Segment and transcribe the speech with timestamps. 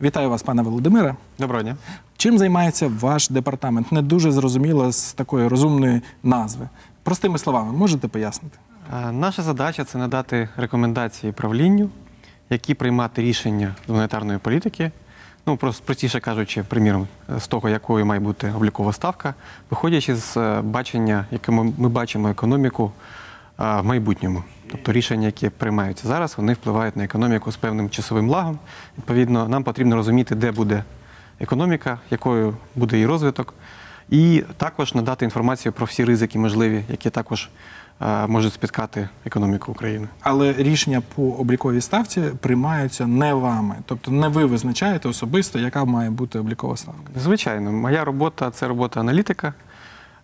[0.00, 1.14] Вітаю вас, пане Володимире.
[1.38, 1.76] Доброго дня.
[2.16, 3.92] Чим займається ваш департамент?
[3.92, 6.68] Не дуже зрозуміло з такої розумної назви.
[7.02, 8.58] Простими словами, можете пояснити?
[9.08, 11.90] Е, Наша задача це надати рекомендації правлінню,
[12.50, 14.90] які приймати рішення з монетарної політики.
[15.46, 17.08] Ну, просто простіше кажучи, приміром,
[17.38, 19.34] з того, якою має бути облікова ставка,
[19.70, 22.92] виходячи з е, бачення, яке ми бачимо економіку
[23.58, 24.42] в майбутньому.
[24.70, 28.58] Тобто рішення, які приймаються зараз, вони впливають на економіку з певним часовим лагом.
[28.98, 30.84] Відповідно, нам потрібно розуміти, де буде
[31.40, 33.54] економіка, якою буде її розвиток,
[34.10, 37.48] і також надати інформацію про всі ризики можливі, які також
[38.26, 40.08] можуть спіткати економіку України.
[40.20, 43.74] Але рішення по обліковій ставці приймаються не вами.
[43.86, 47.12] Тобто не ви визначаєте особисто, яка має бути облікова ставка.
[47.16, 49.54] Звичайно, моя робота це робота аналітика.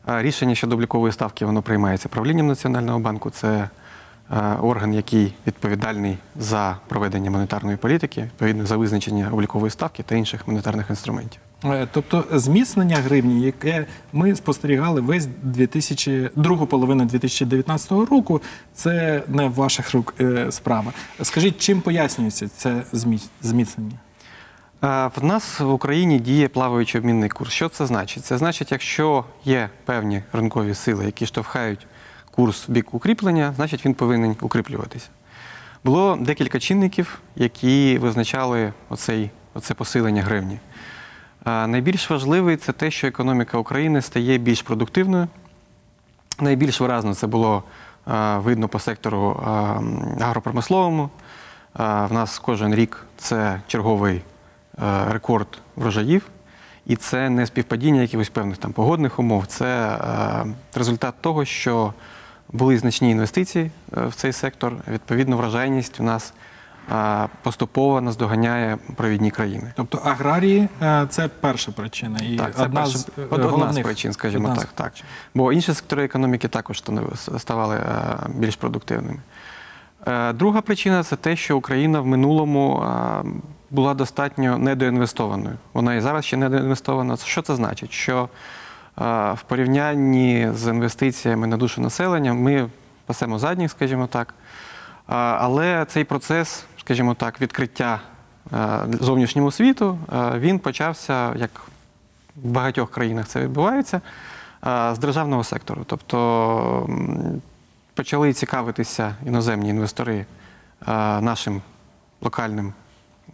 [0.06, 3.30] Рішення щодо облікової ставки воно приймається правлінням Національного банку.
[3.30, 3.68] Це
[4.30, 10.48] е, орган, який відповідальний за проведення монетарної політики, відповідно за визначення облікової ставки та інших
[10.48, 11.40] монетарних інструментів.
[11.64, 18.40] Е, Тобто зміцнення гривні, яке ми спостерігали весь 2000, другу половину 2019 року,
[18.74, 20.92] це не в ваших рук е, справа.
[21.22, 23.92] Скажіть, чим пояснюється це зміц- зміцнення?
[24.82, 27.52] В нас в Україні діє плаваючий обмінний курс.
[27.52, 28.24] Що це значить?
[28.24, 31.86] Це значить, якщо є певні ринкові сили, які штовхають
[32.30, 35.08] курс в бік укріплення, значить він повинен укріплюватися.
[35.84, 40.58] Було декілька чинників, які визначали оцей, оце посилення гривні.
[41.44, 45.28] Найбільш важливий це те, що економіка України стає більш продуктивною.
[46.40, 47.62] Найбільш виразно це було
[48.36, 49.42] видно по сектору
[50.20, 51.10] агропромисловому.
[51.74, 54.22] В нас кожен рік це черговий
[55.08, 56.28] рекорд врожаїв,
[56.86, 59.46] і це не співпадіння якихось певних там погодних умов.
[59.46, 61.92] Це е, результат того, що
[62.52, 64.72] були значні інвестиції е, в цей сектор.
[64.88, 66.34] Відповідно, врожайність у нас
[66.92, 69.72] е, поступово наздоганяє провідні країни.
[69.76, 72.18] Тобто аграрії е, це перша причина.
[72.22, 74.72] І Так, це одна перша- з е, од- одна з причин, скажімо одна з так,
[74.74, 74.92] так.
[75.34, 76.82] Бо інші сектори економіки також
[77.38, 79.18] ставали е, більш продуктивними.
[80.06, 83.24] Е, Друга причина це те, що Україна в минулому е,
[83.70, 85.56] була достатньо недоінвестованою.
[85.72, 87.16] Вона і зараз ще недоінвестована.
[87.16, 87.92] Що це значить?
[87.92, 88.28] Що е,
[89.32, 92.68] в порівнянні з інвестиціями на душу населення ми
[93.06, 94.34] пасемо задніх, скажімо так.
[95.06, 98.00] Але цей процес, скажімо так, відкриття
[99.00, 99.98] зовнішньому світу,
[100.34, 101.50] він почався, як
[102.36, 104.00] в багатьох країнах це відбувається,
[104.62, 105.82] з державного сектору.
[105.86, 106.88] Тобто
[107.94, 110.26] почали цікавитися іноземні інвестори е,
[111.20, 111.62] нашим
[112.20, 112.72] локальним,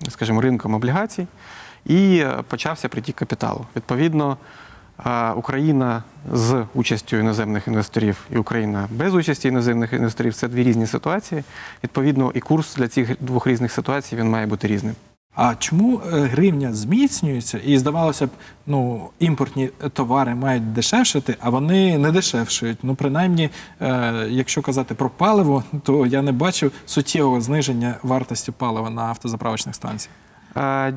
[0.09, 1.27] скажімо, ринком облігацій,
[1.87, 3.67] і е, почався притік капіталу.
[3.77, 4.37] Відповідно,
[5.07, 6.03] е, Україна
[6.33, 11.45] з участю іноземних інвесторів і Україна без участі іноземних інвесторів це дві різні ситуації.
[11.85, 14.95] Відповідно, і курс для цих двох різних ситуацій він має бути різним.
[15.41, 17.59] А чому е, гривня зміцнюється?
[17.59, 18.31] І здавалося б,
[18.67, 22.79] ну імпортні товари мають дешевшити, а вони не дешевшують.
[22.83, 23.51] Ну, принаймні,
[23.81, 29.75] е, якщо казати про паливо, то я не бачив суттєвого зниження вартості палива на автозаправочних
[29.75, 30.15] станціях.
[30.57, 30.95] Е,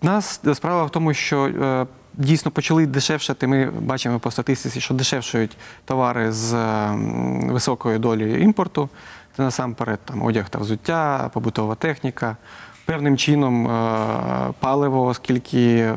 [0.00, 3.46] В нас справа в тому, що дійсно почали дешевшати.
[3.46, 6.54] Ми бачимо по статистиці, що дешевшують товари з
[7.42, 8.88] високою долею імпорту.
[9.36, 12.36] Це насамперед там, одяг та взуття, побутова техніка.
[12.86, 15.90] Певним чином е, паливо, оскільки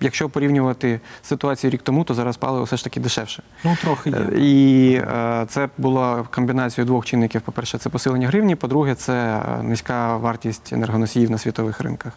[0.00, 3.42] якщо порівнювати ситуацію рік тому, то зараз паливо все ж таки дешевше.
[3.64, 4.16] Ну, трохи є.
[4.16, 7.40] Е, І е, це була комбінація двох чинників.
[7.40, 12.12] По-перше, це посилення гривні, по-друге, це низька вартість енергоносіїв на світових ринках.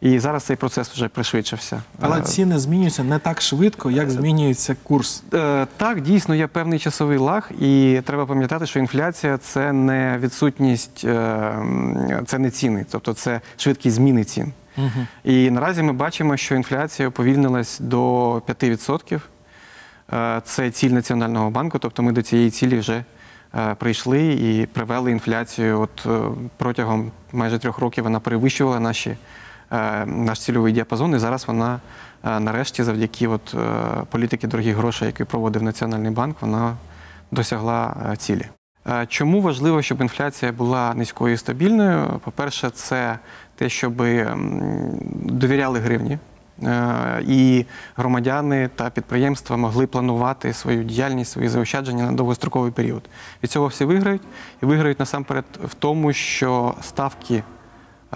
[0.00, 1.82] І зараз цей процес вже пришвидшився.
[2.00, 5.22] Але Е, ціни змінюються не так швидко, як змінюється курс.
[5.34, 11.04] Е, Так, дійсно є певний часовий лаг, і треба пам'ятати, що інфляція це не відсутність,
[11.04, 11.54] е,
[12.26, 14.52] це не ціни, тобто це швидкість зміни цін.
[14.78, 15.06] Угу.
[15.24, 19.20] І наразі ми бачимо, що інфляція уповільнилась до 5%.
[20.12, 23.04] Е, Це ціль Національного банку, тобто ми до цієї цілі вже
[23.54, 25.80] е, прийшли і привели інфляцію.
[25.80, 26.20] От е,
[26.56, 29.16] протягом майже трьох років вона перевищувала наші, е,
[30.06, 31.80] наш цільовий діапазон, і зараз вона
[32.24, 33.58] е, нарешті, завдяки от, е,
[34.10, 36.76] політики дорогих грошей, які проводив Національний банк, вона
[37.30, 38.44] досягла е, цілі.
[38.86, 42.20] Е, Чому важливо, щоб інфляція була низькою і стабільною?
[42.24, 43.18] По-перше, це
[43.56, 44.02] те, щоб
[45.14, 46.18] довіряли гривні.
[46.62, 47.64] е, І
[47.96, 53.02] громадяни та підприємства могли планувати свою діяльність, свої заощадження на довгостроковий період.
[53.42, 54.22] Від цього всі виграють
[54.62, 57.42] і виграють насамперед в тому, що ставки, е,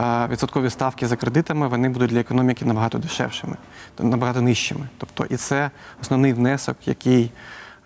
[0.00, 3.56] відсоткові ставки за кредитами вони будуть для економіки набагато дешевшими,
[3.98, 4.88] набагато нижчими.
[4.98, 5.70] Тобто, і це
[6.02, 7.30] основний внесок, який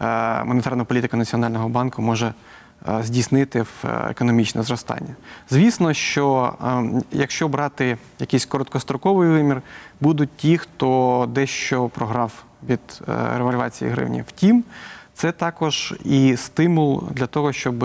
[0.01, 2.35] е, монетарна політика Національного банку може
[2.89, 5.17] е, здійснити в е, економічне зростання.
[5.51, 6.55] Звісно, що
[7.13, 9.63] якщо брати якийсь короткостроковий вимір,
[10.01, 13.03] будуть ті, хто дещо програв від
[13.37, 14.25] револьвації гривні.
[14.29, 14.65] Втім,
[15.15, 17.85] це також і стимул для того, щоб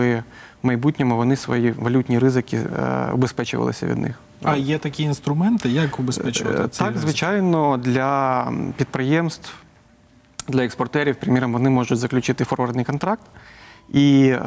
[0.67, 4.15] в майбутньому вони свої валютні ризики е, убезпечувалися від них.
[4.43, 9.53] А є такі інструменти, як убезпечувати Е, ці Так, звичайно, для підприємств,
[10.47, 13.21] для експортерів, приміром, вони можуть заключити форвардний контракт
[13.89, 14.41] і е,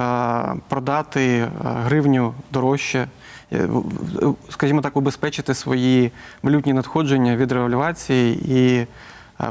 [0.69, 3.09] продати гривню дорожче,
[4.49, 6.13] скажімо так, убезпечити свої
[6.43, 8.87] валютні надходження від револьвації і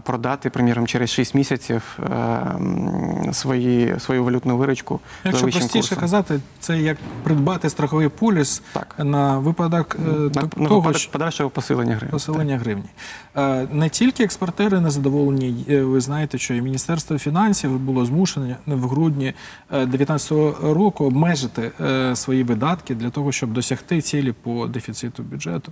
[0.04, 5.98] продати, приміром, через 6 місяців е, свої, свою валютну виручку за Якщо вищим простіше курсом.
[6.00, 8.96] казати, це як придбати страховий поліс Так.
[8.98, 12.12] на випадок е, На, того, випадок що подальшого посилення гривні.
[12.12, 12.84] Посилення гривні.
[13.38, 15.66] Е, Не тільки експортери незадоволені.
[15.70, 19.34] Е, Ви знаєте, що і Міністерство фінансів було змушене в грудні
[19.72, 20.32] 2019
[20.64, 25.72] року обмежити е, свої видатки для того, щоб досягти цілі по дефіциту бюджету.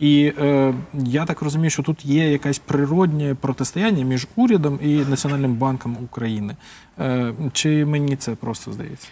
[0.00, 5.54] І е, я так розумію, що тут є якесь природнє протистояння між урядом і Національним
[5.54, 6.56] банком України.
[7.00, 9.08] Е, Чи мені це просто здається?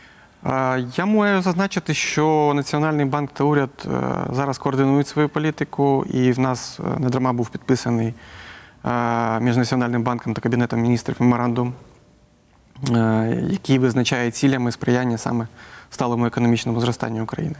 [0.97, 3.89] Я маю зазначити, що Національний банк та уряд е,
[4.33, 8.15] зараз координують свою політику, і в нас е, не дарма був підписаний
[9.41, 11.73] між Національним банком та Кабінетом міністрів меморандум,
[13.49, 15.47] який визначає цілями сприяння саме
[15.91, 17.57] сталому економічному зростанню України.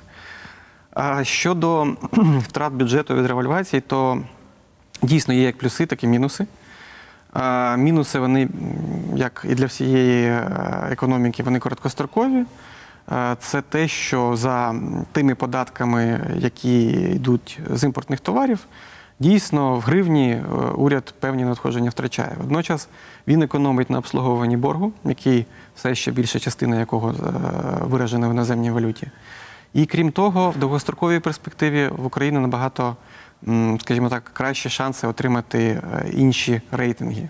[0.95, 1.85] А щодо
[2.49, 4.23] втрат бюджету від револьвації, то
[5.03, 6.47] дійсно є як плюси, так і мінуси.
[7.77, 8.49] Мінуси вони,
[9.17, 12.45] як і для всієї е, економіки, вони короткострокові.
[13.13, 14.75] Е, Це те, що за
[15.13, 18.59] тими податками, які йдуть з імпортних товарів,
[19.21, 20.43] дійсно в гривні е,
[20.77, 22.33] уряд певні надходження втрачає.
[22.39, 22.89] Водночас
[23.29, 25.47] він економить на обслуговуванні боргу, який
[25.77, 27.15] все ще більша частина якого
[27.81, 29.07] виражена в іноземній валюті.
[29.75, 32.97] І крім того, в довгостроковій перспективі в Україні набагато,
[33.81, 37.29] скажімо так, кращі шанси отримати е, інші рейтинги.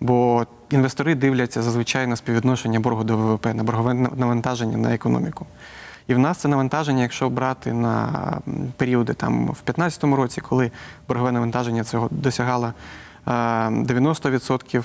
[0.00, 5.46] Бо інвестори дивляться зазвичай на співвідношення боргу до ВВП, на боргове навантаження на економіку.
[6.06, 8.08] І в нас це навантаження, якщо брати на
[8.76, 10.70] періоди там в 2015 році, коли
[11.08, 12.72] боргове навантаження цього досягало
[13.26, 14.84] 90% е,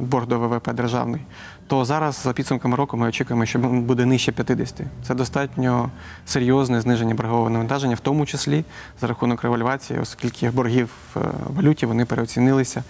[0.00, 1.20] борг до ВВП державний,
[1.66, 4.84] то зараз за підсумками року ми очікуємо, що буде нижче 50%.
[5.02, 5.90] Це достатньо
[6.26, 8.64] серйозне зниження боргового навантаження, в тому числі
[9.00, 11.22] за рахунок револьвації, оскільки боргів в е,
[11.56, 12.84] валюті вони переоцінилися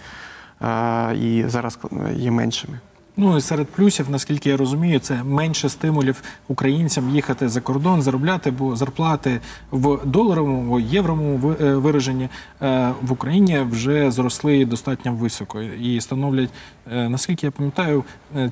[0.61, 1.79] е, і зараз
[2.15, 2.79] є меншими.
[3.17, 8.51] Ну і серед плюсів, наскільки я розумію, це менше стимулів українцям їхати за кордон, заробляти,
[8.51, 9.39] бо зарплати
[9.71, 12.29] в доларовому, євровому е, вираженні
[12.61, 16.49] е, в Україні вже зросли достатньо високо і становлять,
[16.91, 18.03] е, наскільки я пам'ятаю,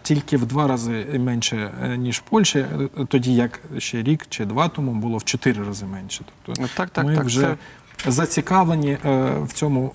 [0.01, 2.65] тільки в два рази менше ніж в Польщі,
[3.07, 6.21] тоді як ще рік чи два тому було в чотири рази менше.
[6.45, 7.25] Тобто Ну, Так, так, ми так.
[7.25, 7.57] вже
[7.97, 8.97] Це зацікавлені
[9.41, 9.91] в цьому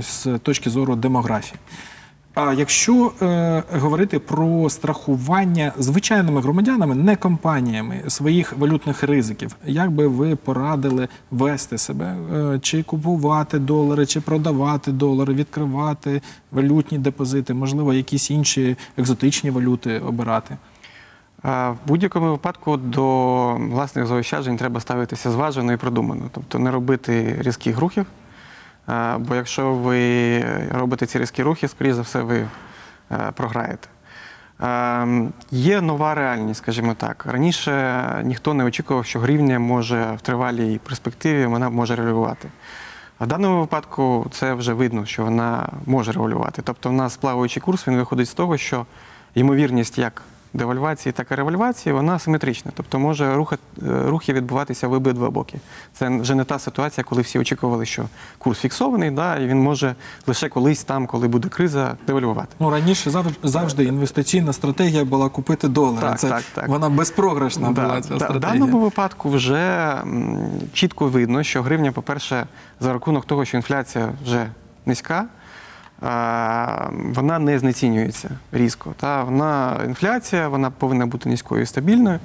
[0.00, 1.58] з точки зору демографії.
[2.36, 10.06] А якщо е, говорити про страхування звичайними громадянами, не компаніями своїх валютних ризиків, як би
[10.06, 16.22] ви порадили вести себе, е, чи купувати долари, чи продавати долари, відкривати
[16.52, 20.56] валютні депозити, можливо, якісь інші екзотичні валюти обирати?
[21.42, 27.36] А В будь-якому випадку до власних заощаджень треба ставитися зважено і продумано, тобто не робити
[27.40, 28.06] різких рухів.
[29.18, 30.40] Бо якщо ви
[30.70, 32.46] робите ці різкі рухи, скоріше за все, ви
[33.12, 33.88] е, програєте.
[35.50, 37.26] Є нова реальність, скажімо так.
[37.30, 42.48] Раніше ніхто не очікував, що гривня може в тривалій перспективі вона може регулювати.
[43.20, 46.62] В даному випадку це вже видно, що вона може регулювати.
[46.62, 48.86] Тобто, в нас плаваючий курс він виходить з того, що
[49.34, 50.22] ймовірність як
[50.56, 52.72] девальвації, так і револьвації, вона симетрична.
[52.74, 53.62] Тобто може рухати,
[54.06, 55.58] рухи відбуватися в обидва боки.
[55.92, 58.04] Це вже не та ситуація, коли всі очікували, що
[58.38, 59.94] курс фіксований, да, і він може
[60.26, 62.48] лише колись там, коли буде криза, девальвувати.
[62.60, 63.10] Ну раніше
[63.42, 66.08] завжди, інвестиційна стратегія була купити долари.
[66.08, 66.68] Так, Це так, так.
[66.68, 69.96] вона безпрограшна Да, була ця да, в даному випадку вже
[70.72, 72.46] чітко видно, що гривня, по-перше,
[72.80, 74.46] за рахунок того, що інфляція вже
[74.86, 75.24] низька,
[77.14, 78.94] вона не знецінюється різко.
[78.96, 82.18] Та вона інфляція, вона повинна бути низькою і стабільною.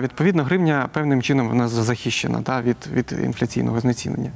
[0.00, 4.30] Відповідно, гривня певним чином вона захищена та, від, від інфляційного знецінення.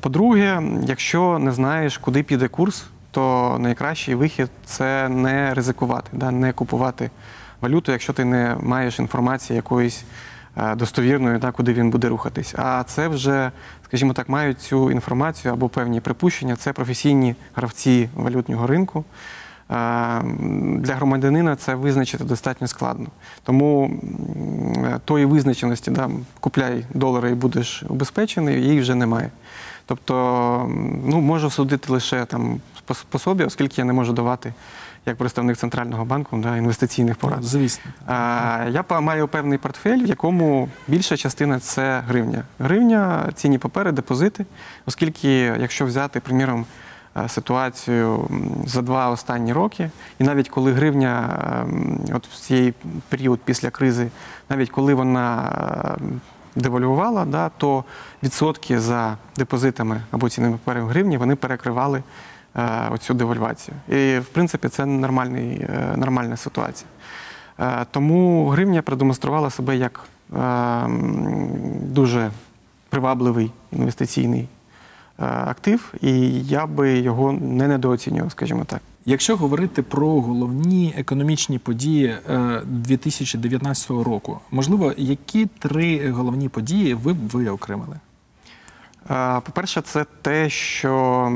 [0.00, 6.52] По-друге, якщо не знаєш, куди піде курс, то найкращий вихід це не ризикувати, да, не
[6.52, 7.10] купувати
[7.60, 10.04] валюту, якщо ти не маєш інформації якоїсь
[10.56, 12.54] е, достовірної, куди він буде рухатись.
[12.58, 13.50] А це вже,
[13.84, 16.56] скажімо так, мають цю інформацію або певні припущення.
[16.56, 19.04] Це професійні гравці валютного ринку.
[19.70, 20.22] е,
[20.78, 23.06] для громадянина це визначити достатньо складно.
[23.42, 24.00] Тому
[25.04, 29.30] тої визначеності, да, купляй долари і будеш убезпечений, її вже немає.
[29.86, 30.14] Тобто,
[31.06, 32.60] ну, можу судити лише там
[32.94, 34.52] по, собі, оскільки я не можу давати
[35.06, 37.42] як представник центрального банку да, інвестиційних порад.
[37.42, 37.90] Звісно.
[38.06, 42.42] А, Я маю певний портфель, в якому більша частина це гривня.
[42.58, 44.46] Гривня, цінні папери, депозити,
[44.86, 46.66] оскільки, якщо взяти, приміром,
[47.16, 48.28] е, ситуацію
[48.66, 52.74] за два останні роки, і навіть коли гривня, ем, от в цей
[53.08, 54.10] період після кризи,
[54.48, 55.52] навіть коли вона
[56.00, 56.20] ем,
[56.56, 57.84] девальвувала, да, то
[58.22, 62.02] відсотки за депозитами або цінними паперами в гривні вони перекривали
[62.90, 63.76] оцю девальвацію.
[63.88, 66.88] І, в принципі, це нормальний, е, нормальна ситуація.
[67.60, 70.00] Е, Тому гривня продемонструвала себе як
[70.36, 70.88] е,
[71.82, 72.30] дуже
[72.88, 78.80] привабливий інвестиційний е, актив, і я би його не недооцінював, скажімо так.
[79.06, 87.12] Якщо говорити про головні економічні події е, 2019 року, можливо, які три головні події ви
[87.12, 87.96] б виокремили?
[87.96, 88.09] Е,
[89.44, 91.28] По-перше, це те, що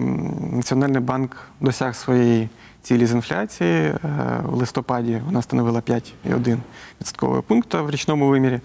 [0.53, 2.49] Національний банк досяг своєї
[2.83, 3.71] цілі з інфляції.
[3.71, 3.99] Е,
[4.43, 6.59] В листопаді вона становила 5,1
[7.01, 8.61] відсоткового пункта в річному вимірі.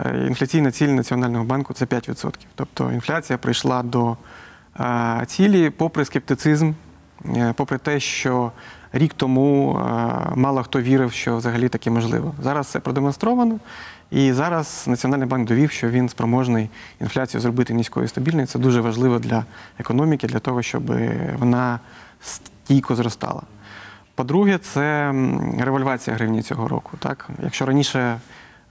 [0.00, 2.32] Е, Інфляційна ціль Національного банку це 5%.
[2.54, 4.16] Тобто інфляція прийшла до
[4.80, 6.72] е, цілі попри скептицизм,
[7.54, 8.52] попри те, що
[8.92, 9.82] рік тому е,
[10.34, 12.34] мало хто вірив, що взагалі таке можливо.
[12.42, 13.58] Зараз це продемонстровано.
[14.10, 18.46] І зараз Національний банк довів, що він спроможний інфляцію зробити низькою і стабільною.
[18.46, 19.44] Це дуже важливо для
[19.78, 20.82] економіки, для того, щоб
[21.38, 21.80] вона
[22.20, 23.42] стійко зростала.
[24.14, 25.14] По-друге, це
[25.58, 26.90] револьвація гривні цього року.
[26.98, 27.28] Так?
[27.42, 28.20] Якщо раніше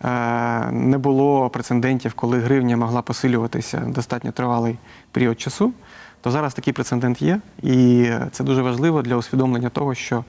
[0.03, 4.77] е, не було прецедентів, коли гривня могла посилюватися достатньо тривалий
[5.11, 5.73] період часу,
[6.21, 7.39] то зараз такий прецедент є.
[7.63, 10.23] І це дуже важливо для усвідомлення того, що е,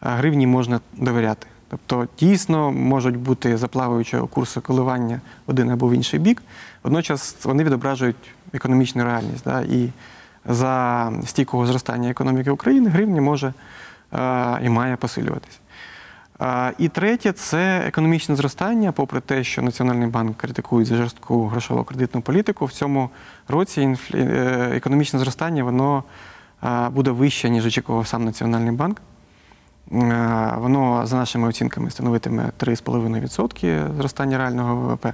[0.00, 1.46] гривні можна довіряти.
[1.70, 6.42] Тобто дійсно можуть бути заплаваючого курсу коливання в один або в інший бік.
[6.82, 9.44] Водночас вони відображують економічну реальність.
[9.44, 9.60] Да?
[9.60, 9.88] І
[10.44, 13.52] за стійкого зростання економіки України гривня може
[14.12, 15.58] е, і має посилюватися.
[16.78, 22.64] І третє це економічне зростання, попри те, що Національний банк критикує за жорстку грошово-кредитну політику.
[22.64, 23.10] В цьому
[23.48, 24.18] році е,
[24.74, 26.04] економічне зростання воно
[26.90, 29.00] буде вище, ніж очікував сам Національний банк.
[30.56, 35.06] Воно, за нашими оцінками, становитиме 3,5% зростання реального ВВП.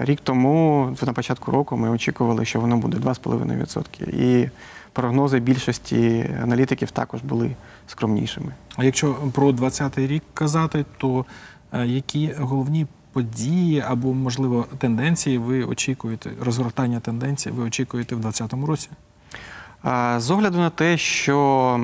[0.00, 4.10] Рік тому, на початку року, ми очікували, що воно буде 2,5%.
[4.10, 4.50] І
[4.94, 7.50] прогнози більшості аналітиків також були
[7.86, 8.52] скромнішими.
[8.76, 11.24] А якщо про 20-й рік казати, то
[11.72, 18.68] е, які головні події або, можливо, тенденції ви очікуєте, розгортання тенденцій ви очікуєте в 2020
[18.68, 18.88] році?
[20.20, 21.80] З огляду на те, що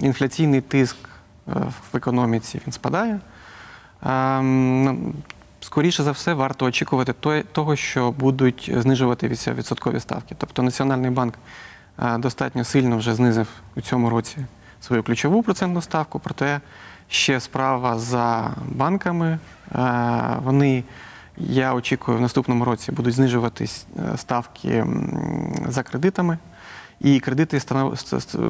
[0.00, 0.96] інфляційний тиск
[1.48, 1.52] е,
[1.92, 3.20] в економіці він спадає,
[4.42, 5.12] ну,
[5.60, 10.34] скоріше за все варто очікувати того, що будуть знижуватися відсоткові ставки.
[10.38, 11.34] Тобто Національний банк
[11.98, 14.38] достатньо сильно вже знизив у цьому році
[14.80, 16.60] свою ключову процентну ставку, проте
[17.08, 19.38] ще справа за банками.
[19.74, 19.78] Е,
[20.44, 20.84] Вони,
[21.36, 24.86] я очікую, в наступному році будуть знижуватись е, ставки
[25.68, 26.38] за кредитами
[27.00, 27.60] і кредити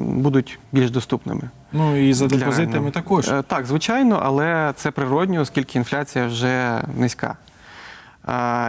[0.01, 1.41] будуть більш доступними.
[1.71, 3.27] Ну і за депозитами також.
[3.29, 7.35] Е, Так, звичайно, але це природньо, оскільки інфляція вже низька.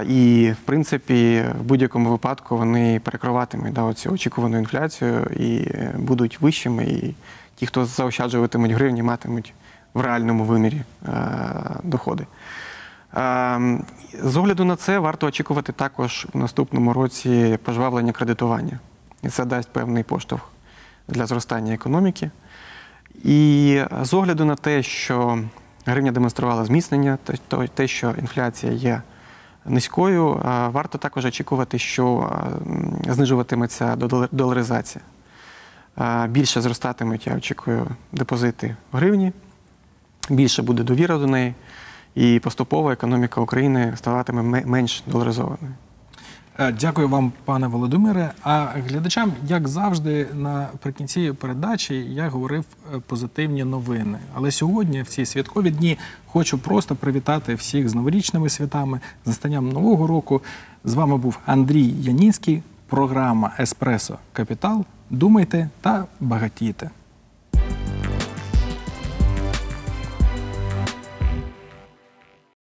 [0.09, 6.41] І, в принципі, в будь-якому випадку вони перекриватимуть да, оцю очікувану інфляцію і е, будуть
[6.41, 6.85] вищими.
[6.85, 7.15] І
[7.55, 9.55] ті, хто заощаджуватимуть гривні, матимуть
[9.95, 11.13] в реальному вимірі е,
[11.83, 12.27] доходи.
[13.17, 13.79] Е,
[14.23, 18.79] З огляду на це варто очікувати також у наступному році пожвавлення кредитування.
[19.23, 20.43] І це дасть певний поштовх
[21.09, 22.31] для зростання економіки.
[23.25, 25.39] І з огляду на те, що
[25.87, 27.19] гривня демонструвала зміцнення,
[27.75, 29.03] те, що інфляція є
[29.67, 30.41] низькою,
[30.73, 32.33] варто також очікувати, що
[33.09, 33.97] знижуватиметься
[34.33, 35.05] доларизація.
[36.29, 39.33] Більше зростатимуть, я очікую, депозити в гривні,
[40.31, 41.55] більше буде довіра до неї,
[42.15, 45.75] і поступово економіка України ставатиме менш доларизованою.
[46.59, 48.33] Е, Дякую вам, пане Володимире.
[48.43, 54.19] А глядачам, як завжди, наприкінці передачі я говорив е, позитивні новини.
[54.35, 59.69] Але сьогодні, в ці святкові дні, хочу просто привітати всіх з новорічними святами, з настанням
[59.69, 60.43] нового року.
[60.85, 64.85] З вами був Андрій Яніцький, програма Еспресо Капітал.
[65.11, 66.91] Думайте та багатійте.